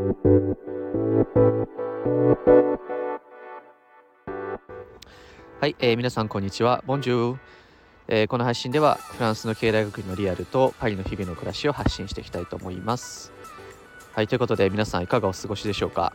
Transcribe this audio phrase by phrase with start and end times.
[0.00, 0.06] は
[5.66, 6.82] い、えー、皆さんこんにちは。
[6.86, 7.38] ボンジュー、
[8.08, 13.30] えー、この配信ではフランスの経営大学院のリアルとパリの日々の暮らしを発信していきたいと思います。
[14.14, 16.14] はい、ということで皆さんいかがお過ごしでしょうか？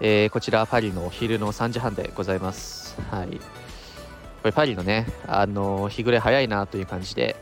[0.00, 3.00] えー、こちらパリのお昼の3時半でございます。
[3.12, 3.28] はい。
[3.28, 3.38] こ
[4.42, 7.36] れパリのね、あの日暮れ早いなという感じで、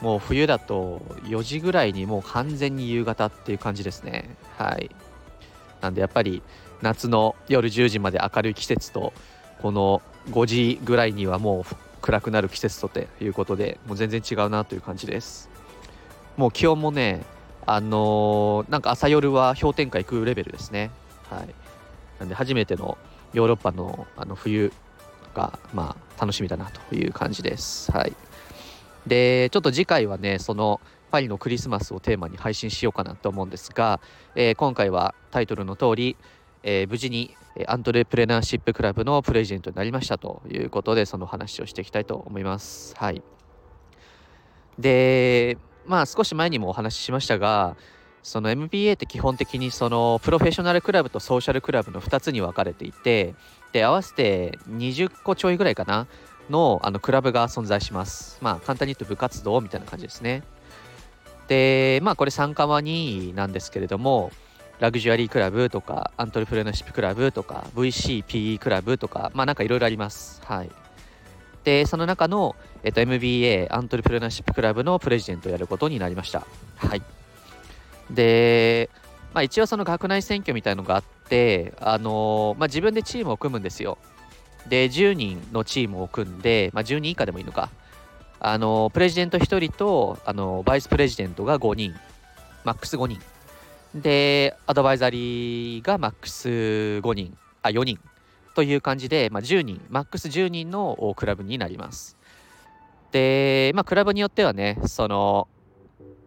[0.00, 4.36] もう冬だと4時ぐらいにもう完全に夕方っていう感じですね。
[4.56, 4.88] はい。
[5.84, 6.42] なんでやっぱり
[6.80, 9.12] 夏の夜10時まで明るい季節と
[9.60, 10.00] この
[10.30, 15.50] 5時ぐらいにはもう暗くなる季節とていうことでもう全然違うなという感じです。
[16.38, 17.22] もう気温もね
[17.66, 20.90] あのー、なんか朝夜は氷点下行くレベルですね。
[21.30, 21.54] はい。
[22.18, 22.96] なんで初めての
[23.34, 24.72] ヨーロッパのあの冬
[25.34, 27.92] がまあ楽しみだなという感じです。
[27.92, 28.14] はい。
[29.06, 30.80] でちょっと次回はねその
[31.14, 34.00] パリのクリスマスをテーマに配信しようかなと思うんですが、
[34.34, 36.16] えー、今回はタイトルの通り
[36.64, 42.94] えー、無事にアントレプレナーシップクラブのプレジデントになりましたということでその話をしていきたいと思います。
[42.96, 43.22] はい、
[44.78, 47.76] でまあ少し前にもお話ししましたが
[48.22, 53.34] その MBA って基本的にそのプロフェッショナルクラブとソーシャルクラブの2つに分かれていて
[53.72, 56.06] で合わせて20個ちょいぐらいかな
[56.48, 58.38] のあのクラブが存在します。
[58.40, 60.42] まあ簡単に言うと部活動みたいな感じですね。
[61.48, 64.32] でまあこれ参加は2位なんですけれども
[64.80, 70.42] ラグジュアリークラブとか、アントレプレナーシップクラブとか、VCPE クラブとか、まあなんかいろいろあります。
[70.44, 70.70] はい。
[71.62, 76.46] で、その中の、えっと、MBA、アントレプレナーシップクラブのプレジデントをやることになりました。
[76.76, 77.02] はい。
[78.10, 78.90] で、
[79.32, 83.96] まあ一応その学内選挙みたいのがあって、あの、まあ自分でチームを組むんですよ。
[84.68, 87.70] で、10人のチームを組んで、まあ10人以下でもいいのか。
[88.40, 91.94] あの、プレジデント1人と、あの、バイスプレジデントが5人、
[92.64, 93.20] マックス5人。
[93.94, 97.98] で、アドバイザリーがマックス5人、あ、4人
[98.54, 102.16] という感じで、まあ、10人、マックス10人のクラブになります。
[103.12, 105.48] で、まあ、クラブによってはね、その、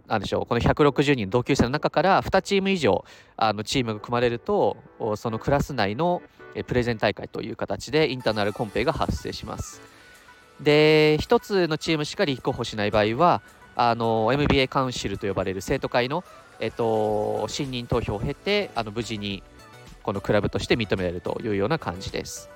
[0.08, 3.04] なんでしょう、この160人同級生の中から2チーム以上
[3.36, 4.78] あのチームが組まれると、
[5.18, 6.22] そのクラス内の
[6.66, 9.97] プレゼン大会という形でインターナルコンペが発生します。
[10.59, 13.41] で、1つのチームしか立候補しない場合は、
[13.75, 16.23] あの MBA カウンシルと呼ばれる生徒会の
[16.59, 19.44] えっと、信任投票を経てあの無事に
[20.03, 22.50] このクラブとして認められるというような感じです。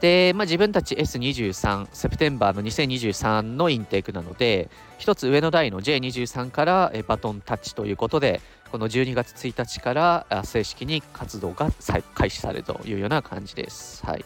[0.00, 4.68] で、まあ、自分たち S23、セプテンバーの2023のインテークなので、
[4.98, 11.70] 一つ上の代の J23 からバトンタッチということで、この12月1日から正式に活動が
[12.14, 14.04] 開始されるというような感じです。
[14.04, 14.24] はい。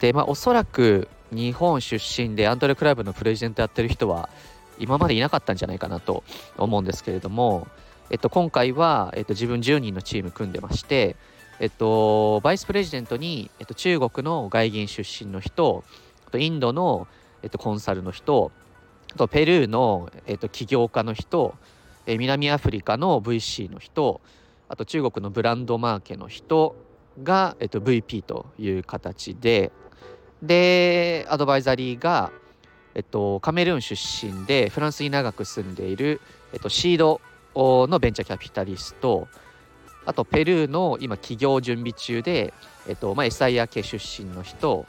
[0.00, 4.28] で、まあ、おそらく日本出身でアンドレクライブのプレゼントやってる人は、
[4.78, 6.22] 今までいなかったんじゃないかなと
[6.56, 7.66] 思うんですけれども、
[8.10, 11.16] えっと、今回は、えっと、自分10人のチーム組んでまして、
[11.58, 15.84] えっと、バイスプレジデントに、えっと、中国の外銀出身の人、
[16.34, 17.08] インドの、
[17.42, 18.52] えっと、コンサルの人、
[19.16, 21.54] とペルーの、えっと、起業家の人、
[22.06, 24.20] え南アフリカの VC の人、
[24.68, 26.76] あと中国のブランドマーケの人
[27.22, 29.72] が、えっと、VP という形で、
[30.42, 32.30] で、アドバイザリーが、
[32.94, 36.20] えっと、カメルーン出身でフランスに長く住んでいる、
[36.52, 37.20] えっと、シード
[37.54, 39.28] のベンチャーキャピタリスト
[40.06, 42.54] あとペルーの今起業準備中で、
[42.88, 44.86] えっとまあ、SIA 系出身の人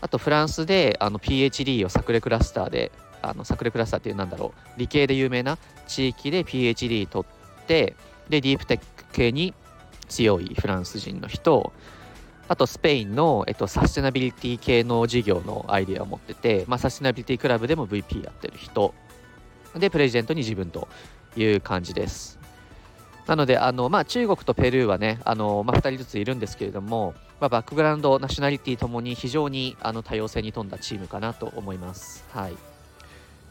[0.00, 2.92] あとフランスであの PhD をサクレクラスターで
[3.22, 5.58] あのサクレクラスターっていうなんだろう理系で有名な
[5.88, 7.96] 地域で PhD 取って
[8.28, 9.54] でディープテック系に
[10.08, 11.72] 強いフランス人の人
[12.48, 18.94] あとスペインの、えっと、サステナビリティ系の事業のアイディアを持ってて、まあ、サステナビリティクラブでも VP やってる人。
[19.76, 20.88] でプレゼントに自分と
[21.36, 22.38] いう感じです。
[23.26, 32.56] なのであの、まあ、中国とペルーはねあの、まあ、2人ずついるんですけれども、まあ、バックグラウンドナショナリティともに非常にあの多様性に富んだチームかなと思います、はい、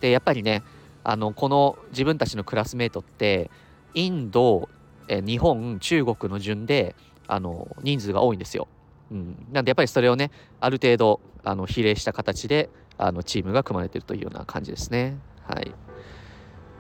[0.01, 0.63] でやっぱりね
[1.03, 3.51] あのこの自分たちのクラスメートって
[3.93, 4.67] インド
[5.07, 6.95] え日本中国の順で
[7.27, 8.67] あの人数が多いんですよ。
[9.11, 15.17] うん、なんでやっぱりそれをねある程度あの比例した形であのチームが組まれているというような感じですね。
[15.47, 15.73] はい、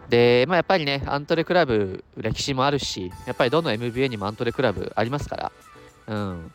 [0.09, 5.51] で、まあ、やっぱりねアントレクラブ歴史もあるしやっぱりどの MBA にもアントレクラブありますから、
[6.07, 6.51] うん。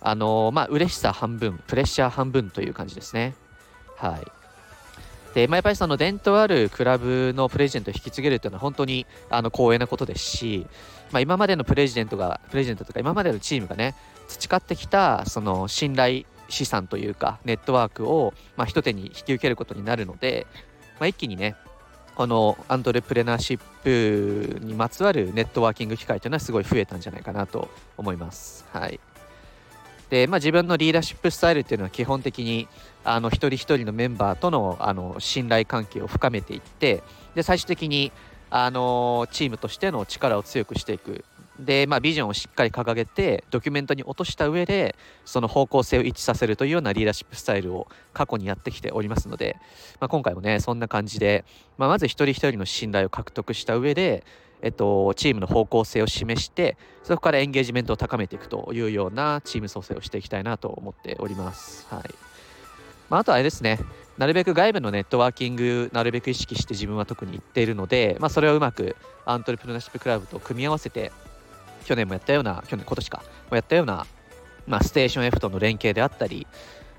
[0.00, 3.34] あのまあ嬉しさ半分プレッシャー半分という感じですね。
[3.96, 4.36] はい。
[5.34, 10.66] で、まあ、やっぱりその伝統あるクラブのプレジデントを引き継げるというのは本当にあの光栄なことですし、
[11.12, 13.94] まあ、今までのプレジデントがプレジデントとか今までのチームがね
[14.26, 20.46] 培ってきたその信頼資産というかネットワークを、まあ、一手に引き受けることになるので、
[21.00, 21.56] まあ、一気にね
[22.14, 27.68] このアントレプレナーシップにまつわるネットワーキング機会というのはすごい増えたんじゃないかなと
[27.98, 28.64] 思います。
[28.72, 28.98] はい。
[30.08, 32.68] で、まあ、自分のリーダーシップスタイルっていうのは基本的に
[33.04, 37.02] あの一人一人のメンバーとのあの信頼関係を深めていって
[37.34, 38.12] で最終的に
[38.48, 41.24] あのチームとしての力を強くしていく
[41.58, 49.56] で、まあ、ビジョンをしっかり掲げてドキュメントに落とした上でその方向性を一致させるというようなリーダーシップスタイルを過去にやってきておりますので、
[50.00, 51.44] まあ、今回もねそんな感じで、
[51.78, 54.24] まあ、まず一人一人の信頼を獲得した上で
[54.62, 61.86] えっと、チームの方向性を示してそこからエンゲージメントを高めていくというようなチーム創生をしていきたいなと思っております。
[61.90, 62.14] はい
[63.08, 63.78] まあ、あとはあれですね
[64.18, 71.12] なるべく外部のネットワーキングなるべく意識して自分は特に言っているので、まあ、それをうまくアントレプレナーシップクラブと組み合わせて
[71.86, 74.06] 去年もやったような去年今年かもやったような、
[74.66, 76.46] まあ、 Station F との連携であったり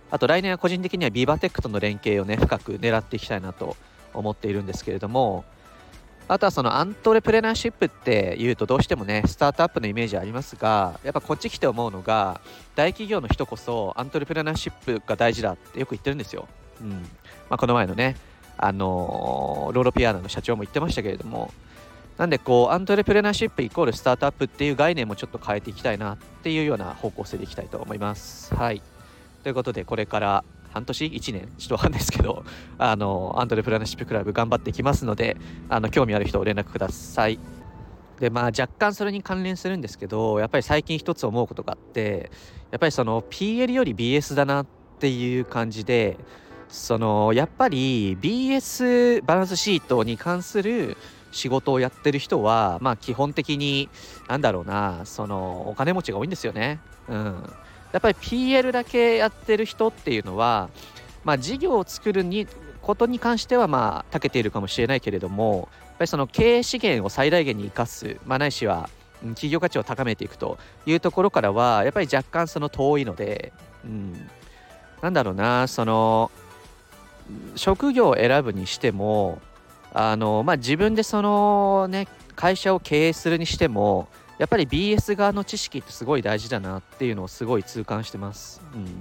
[0.09, 3.75] あと来年は個人的には VivaTech との連携をね深く狙っていきたいなと
[4.13, 5.43] 思っているんですけれども
[6.29, 12.41] あとはそのアントレプレナーシップっていうとどうしてもねスタートアップのイメージありますがやっぱこっち来て思うのが
[12.75, 16.47] 大企業の人こそアントレプレナーシップが大事だってよく言ってるんですよ。
[16.81, 16.97] うんま
[17.51, 18.15] あ、この前のね
[18.57, 21.51] あのー、ロロピアーナの社長も言ってましたけれども
[22.17, 28.53] なんでこうアントレプレナーシップイコールスタートアップっていう概念もちょっと変えていきたいなっていうような方向性でいきたいと思います。
[28.55, 28.81] はい
[29.43, 30.43] ということでこれから
[30.73, 32.43] 半年1年ちょっとわかんないですけど
[32.77, 35.37] あのアントレプレナーシップクラブ頑張っていきますので
[35.69, 37.39] あの興味ある人連絡ください
[38.19, 42.31] でまあ若干それに関連するんですけどやっぱり最近一つ思うことがあって
[42.71, 44.67] やっぱりその PL より BS だなっ
[44.99, 46.17] ていう感じで
[46.69, 50.97] そのやっぱり BS バランスシートに関する
[51.37, 53.89] 仕事をやってる人はまあ基本的に
[54.27, 56.79] なんだろうなそのお金持ちが多いんですよね。
[57.07, 57.43] うん。
[57.93, 60.69] やっぱり PL だけやってる人っていうのは、
[61.23, 62.47] まあ、事業を作るに
[62.81, 68.89] ことに関してはまあ長けているかもしれないけれどもやっぱりその経営資源を最大限に生かす、まあ、ないしは
[69.21, 73.51] 企業価値を高めていくというところからはやっぱり若干その遠いので、
[73.83, 74.29] うん、
[75.01, 76.31] なんだろうなその
[77.55, 79.41] 職業を選ぶにしても
[79.99, 84.07] あの、まあ、自分でそのね会社を経営するにしても
[84.38, 88.61] やっぱり BS 側の知識ってすごい大事だなっていうのをすごい痛感してます。
[88.75, 88.95] うん、やっ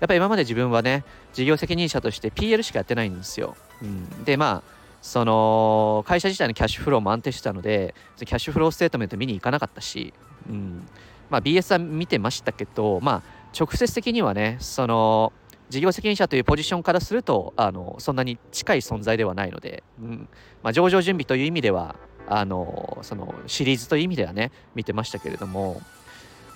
[0.00, 3.56] ぱり今まで自分はね、事業責任者として PL しかやってないんですよ。
[3.80, 10.12] うん、で、まあ、その会社自体のキャッシュフローも安定してたので、キャッシュフローステートメント見に行かなかったし、
[10.48, 10.88] うん、
[11.30, 15.32] まあ、BS は見てましたけど、まあ、直接的にはね、その、
[15.70, 20.28] 事業責任者というポジションからするとあのそんなに近い存在ではないので、うん。
[20.62, 21.96] まあ、上場準備という意味では
[22.28, 25.80] あのそのシリーズという意味ではね見てましたけれども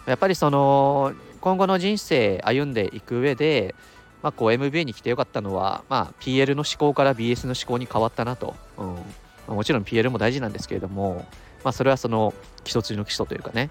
[0.06, 3.74] やっぱりその今後の人生歩んでいく上で、
[4.22, 8.94] まあ、こう MBA に来てよかったのは、まあ、PL の思考から BS の思考に変わったなと、うん。
[8.94, 9.00] ま
[9.48, 11.26] あ、もちろん PL も大事なんですけれども、
[11.62, 12.34] まあ、それはその
[12.64, 13.70] 基礎中の基礎というかね、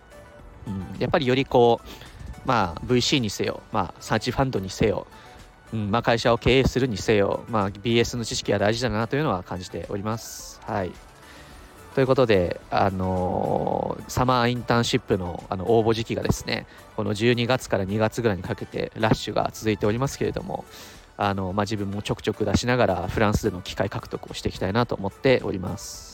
[0.68, 1.88] うん、やっぱりよりこう、
[2.46, 5.07] まあ、VC にせよ、まあ、サーチファンドにせよ、
[5.74, 10.62] うんまあ、会社を経営するにせよ、まあ、BS の知識は大事だなというのは感じております。
[10.66, 10.92] はい
[11.96, 16.66] ということで、あのー、サマーインターンシップのあの応募時期がですね、
[16.96, 20.66] この12月から2月ぐらいにかけてラッシュが続いておりますけれども、
[21.18, 26.14] あのまあ、自分もちょくちょく出しながらフランスでの機会獲得をしていきたいなと思っております。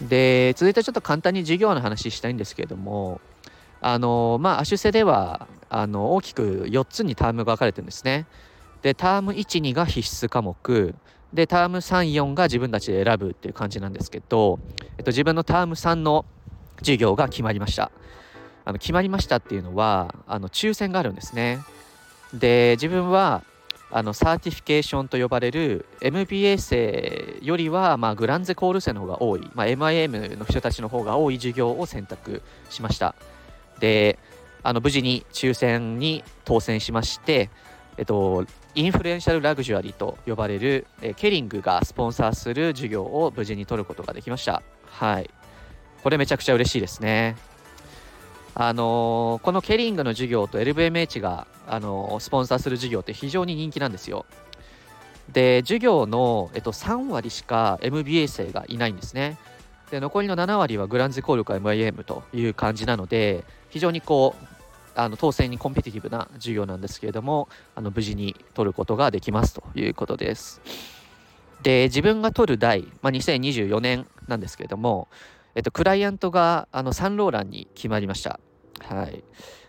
[0.00, 3.20] で続いてちょっと簡単に授業の話したいんですけれども、
[3.82, 8.26] あのまあ、アシュセではあの大きく4つにタームが分かれてるんですね。
[8.82, 10.94] でターム1、2が必須科目。
[11.32, 14.58] でターム34が自分たちで選ぶっていう感じなんですけど、
[14.98, 16.26] えっと、自分の term 3の
[16.78, 17.92] 授業が決まりました。
[18.64, 21.60] あの決まりましたっていうのはあの抽選があるんですね。
[22.34, 23.44] で自分は
[23.92, 33.14] あの certification と呼ばれる MBA 生よりは、まあ、グランゼコール生の方が多い、まあ、MIM の人たちの方が多い授業を選択しました。
[33.80, 34.18] で
[34.62, 37.50] あの無事に抽選に当選しまして
[38.00, 44.62] えっと、 influential luxury と呼ばれる、え Kering がスポンサーする授業を無事に取ることができました。
[44.86, 45.28] はい。
[46.02, 47.36] これめちゃくちゃ嬉しいですね。
[48.54, 54.24] あのー、このケリングの授業と LVMH が、あのー、スポンサーする授業って非常に人気なんですよ。
[55.30, 59.36] で、授業の、えっと、3割しか MBA 生がいないんですね。
[59.90, 64.46] で、残りの7割はグランズコールか MIM という感じなので、非常にこう、
[64.94, 70.60] あの当選にコンペティティブな授業なんですけれどもあの無事に取ることができますということです。
[71.62, 75.08] で自分が取る代、まあ、2024年なんですけれども、
[75.54, 78.40] えっと、クライアントがあのサンローランに決まりました。
[78.80, 79.22] はい、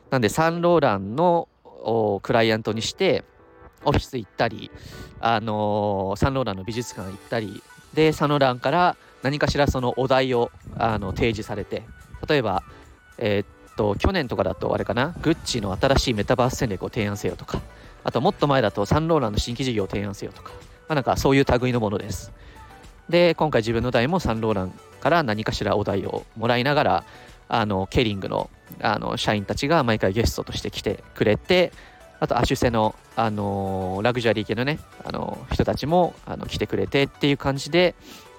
[0.10, 1.50] なんでサンローランの
[2.22, 3.24] クライアントにして
[3.84, 4.72] オフィス行ったり、
[5.20, 7.62] あのサンローランの美術館行ったり
[7.94, 11.84] でサンローランから何かしらそのお題をあの提示されて
[12.28, 12.64] 例えば、
[13.18, 13.48] えー、っ
[13.82, 15.16] と去年とかだとあれかな？
[15.22, 17.62] グッチの新しいメタバース戦略を提案せよとか
[18.04, 20.58] あともっと前だとサンローランの新規事業を提案せよとか、ま
[20.90, 22.32] あ、なんかそういう類のものです
[23.10, 27.04] で今回自分の代もサンローランから何かしらお題をもらいながら
[27.50, 28.50] あのケリングの
[28.82, 31.74] あの社員たちが毎回ゲストとして来てくれて
[32.20, 37.96] あとアシュセの、あのラグジュアリー系のね、あの人たちもあの来てくれてっていう感じで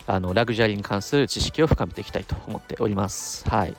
[0.07, 3.49] あのラグジュアリーに関する知識を深めていきたいと思っております。
[3.49, 3.75] はい。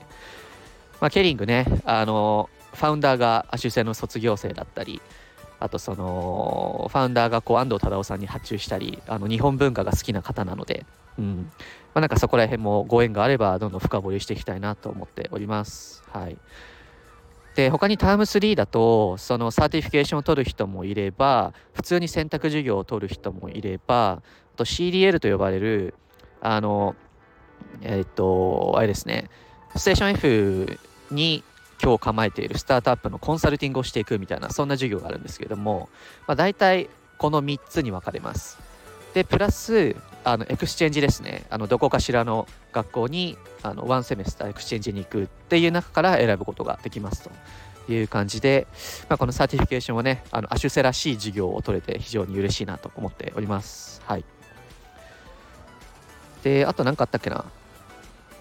[1.04, 5.02] まあ、 Kering ね、あのファウンダーが HEC の卒業生だったり、
[5.60, 10.86] あとそのファウンダーがこう安藤忠雄さんに発注したりあの日本文化が好きな方なので、
[11.20, 11.52] うん
[11.94, 16.06] まあ、なんかそこら辺もご縁があればどんどん深掘りしていきたいなと思っております。
[16.10, 16.38] はい、
[17.56, 24.22] で他に term 3だとその certification を取る人もいれば普通に選択授業を取る人もいれば
[24.54, 25.96] あと CDL と呼ばれる
[26.40, 26.96] あの
[27.82, 29.30] えっ、とあれですね
[29.76, 30.80] ステーション F
[31.14, 31.44] に
[31.82, 35.90] 今日構えているスタートアップのコンサルティングをしていくみたいなそんな授業があるんですけども、
[36.28, 38.58] まあ、大体この3つに分かれます。
[39.14, 41.46] でプラスあの exchange ですね。
[41.50, 47.30] あのどこかしらの学校にあの one semester exchange に行くっていう中から選ぶことができます
[47.88, 48.66] という感じで、
[49.10, 54.02] まあ、この certification はねあの HEC らしい授業を取れて非常に嬉しいなと思っております。
[54.06, 54.26] はい。
[56.44, 57.46] であと何かあったっけな。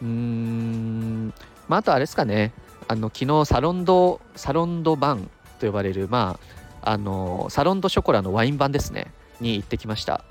[0.00, 1.35] うーん。
[1.69, 2.52] まああとあれですかね。
[2.88, 6.38] あの昨日サロンドサロンド版と呼ばれるま
[6.83, 9.12] ああのサロンドショコラのワイン版ですね。
[9.40, 10.25] に行ってきました。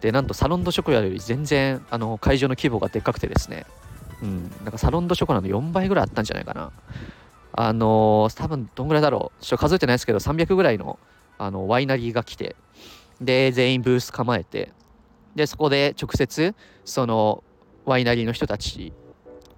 [0.00, 3.66] でなんとサロンドショコラより全然あの会場の規模がでっかくてですね。
[4.22, 4.50] うん。
[4.64, 6.72] なんかサロンドショコラの4倍ぐらいあったんじゃないかな。
[7.52, 9.42] あの、多分どんぐらいだろう。
[9.42, 10.98] ちょっと数えてないですけど300ぐらいの
[11.38, 12.56] あのワイナリーが来て。
[13.20, 14.72] で全員ブース構えて。
[15.34, 17.44] でそこで直接その
[17.84, 18.92] ワイナリーの人たち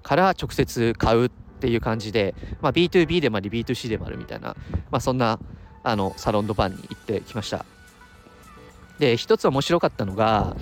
[0.02, 1.28] から直接買うっ
[1.60, 4.56] ていう感じで、まあ、B2B でもあり B2C でもあるみたいな、
[4.90, 5.38] まあ、そんな
[5.82, 7.64] あのサロンドバンに行ってきました。
[8.98, 10.56] で一つ面白かったのが、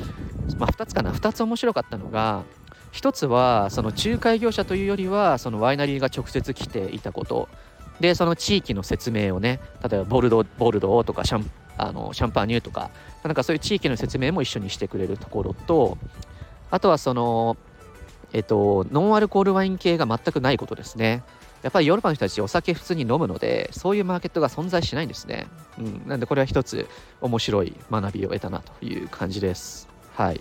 [0.58, 1.12] まあ、2つかな。
[1.12, 2.44] 2つ面白かったのが
[2.92, 7.48] 一つはその仲介業者というよりはそのワイナリーが直接来ていたこと。
[8.00, 12.90] でその地域の説明をね例えばボルドボルドとかシャンあのシャンパーニュとか
[13.24, 15.98] なんかそういう地域の説明も一緒にしてくれるところと
[16.70, 17.56] あとはその
[18.32, 21.22] えっと、ノンアルコールワイン系が全くないことですね。
[21.62, 25.48] やっぱりヨーロッパの人たちお酒普通に飲むので、そういうマーケットが存在しないんですね。
[25.78, 26.86] うん、なんでこれは一つ
[27.20, 29.88] 面白い学びを得たなという感じです。
[30.14, 30.40] はい。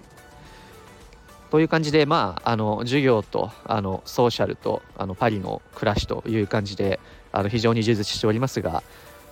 [1.49, 6.99] という感じで、まあ、あの授業とあのソーシャルとあのパリの暮らしという感じで
[7.31, 8.83] あの非常に充実しておりますが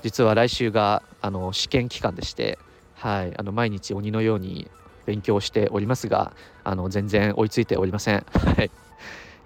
[0.02, 2.58] 実は来週があの試験期間でして、
[2.96, 4.70] はい、あの毎日鬼のように
[5.06, 6.32] 勉強しておりますが、
[6.65, 8.25] あの全然追いついておりません。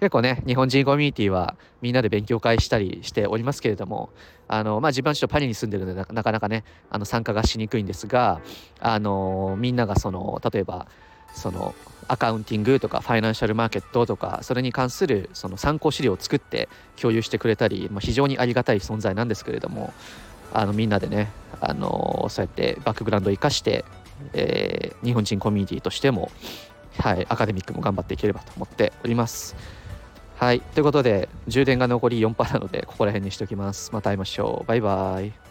[0.00, 4.08] 結構ね、日本人コミュニティはみんなで勉強会したりしておりますけれども、
[4.48, 8.40] あのまあ、自分はちょっとパリに住んでるのでなかなかね、あの参加がしにくいんですが、
[8.80, 10.86] あのみんながその例えば
[11.34, 11.74] その
[12.08, 19.92] アカウンティングとかファイナンシャルマーケットとかそれに関するその参考資料を作って共有してくれたり、まあ、非常にありがたい存在なんですけれども
[20.52, 23.84] あのみんなでねあのそうやってバックグラウンドを生かして
[24.32, 26.30] えー、日本人コミュニティとしても、
[27.00, 29.56] はい、アカデミックも頑張っていければと思っております。
[30.36, 33.90] はい、ということで充電が残り4%なのでここら辺にしておきます。
[33.92, 34.68] また会いましょう。
[34.68, 35.49] バイバイ。